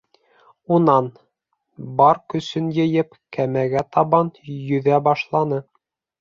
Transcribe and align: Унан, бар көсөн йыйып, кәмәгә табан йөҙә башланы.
Унан, 0.77 1.09
бар 1.99 2.19
көсөн 2.35 2.71
йыйып, 2.77 3.13
кәмәгә 3.39 3.85
табан 3.99 4.33
йөҙә 4.57 4.99
башланы. 5.11 5.63